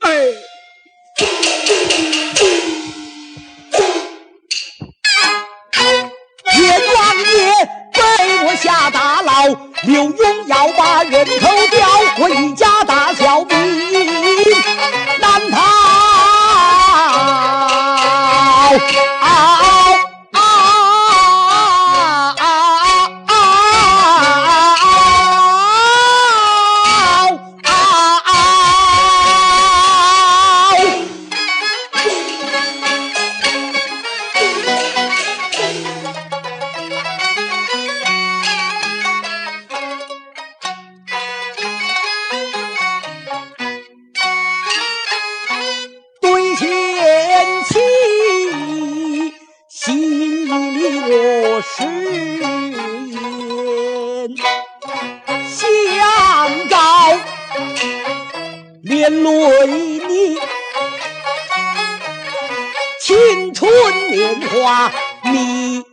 [0.00, 0.10] 哎。
[6.52, 7.52] 铁棺也
[7.92, 9.48] 被我下大牢
[9.82, 12.73] 刘墉要把人头掉回家
[59.06, 59.66] 连累
[60.08, 60.38] 你
[62.98, 63.70] 青春
[64.10, 64.90] 年华
[65.24, 65.84] 迷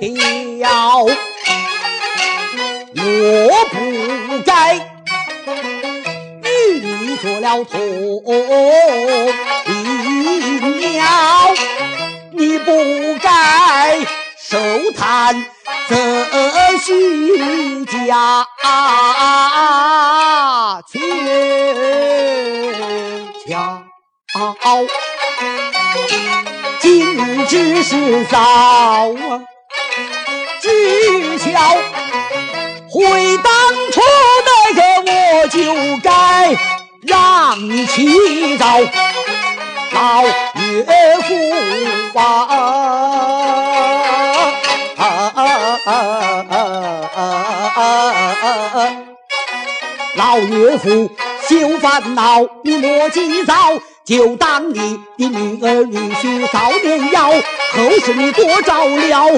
[0.00, 1.10] 条，我
[3.70, 3.76] 不
[4.46, 4.76] 该
[6.44, 7.78] 与你做了同
[9.66, 11.52] 林鸟，
[12.32, 12.72] 你不
[13.20, 14.00] 该
[14.38, 14.56] 受
[14.92, 15.44] 叹。
[16.78, 18.46] 西家
[20.90, 21.00] 千
[23.46, 23.48] 巧，
[26.80, 29.40] 今日之事早啊
[30.60, 31.50] 知晓，
[32.90, 33.52] 回当
[33.92, 34.00] 初
[34.46, 35.12] 那个我
[35.48, 35.56] 就
[36.02, 36.08] 该
[37.02, 38.64] 让你起早，
[39.92, 40.28] 老岳
[41.22, 41.30] 父
[42.18, 42.22] 啊。
[50.24, 51.10] 老岳父
[51.46, 53.54] 休烦恼，你莫急躁，
[54.06, 59.28] 就当你的女儿女婿早年要，后事你多照料。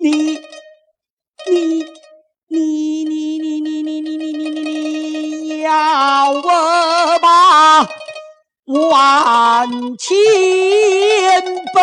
[0.00, 0.40] 你
[1.44, 1.84] 你
[2.48, 4.58] 你你你你你你你你你
[5.52, 6.42] 你要我
[7.22, 7.88] 把
[8.66, 10.16] 万千
[11.72, 11.78] 奔。